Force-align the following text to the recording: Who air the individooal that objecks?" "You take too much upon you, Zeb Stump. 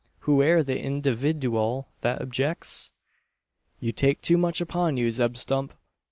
Who 0.21 0.41
air 0.41 0.63
the 0.63 0.73
individooal 0.79 1.85
that 2.01 2.21
objecks?" 2.23 2.89
"You 3.79 3.91
take 3.91 4.19
too 4.23 4.35
much 4.35 4.59
upon 4.59 4.97
you, 4.97 5.11
Zeb 5.11 5.37
Stump. 5.37 5.75